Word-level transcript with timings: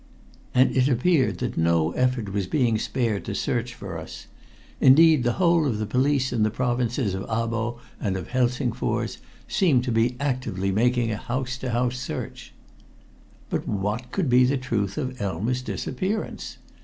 And 0.55 0.75
it 0.75 0.87
appeared 0.87 1.37
that 1.37 1.57
no 1.57 1.91
effort 1.91 2.33
was 2.33 2.47
being 2.47 2.79
spared 2.79 3.23
to 3.25 3.35
search 3.35 3.75
for 3.75 3.99
us. 3.99 4.25
Indeed, 4.79 5.21
the 5.23 5.33
whole 5.33 5.67
of 5.67 5.77
the 5.77 5.85
police 5.85 6.33
in 6.33 6.41
the 6.41 6.49
provinces 6.49 7.13
of 7.13 7.21
Abo 7.29 7.77
and 7.99 8.17
of 8.17 8.29
Helsingfors 8.29 9.19
seemed 9.47 9.83
to 9.83 9.91
be 9.91 10.15
actively 10.19 10.71
making 10.71 11.11
a 11.11 11.17
house 11.17 11.55
to 11.59 11.69
house 11.69 11.97
search. 11.99 12.51
But 13.51 13.67
what 13.67 14.11
could 14.11 14.27
be 14.27 14.43
the 14.43 14.57
truth 14.57 14.97
of 14.97 15.21
Elma's 15.21 15.61
disappearance? 15.61 16.57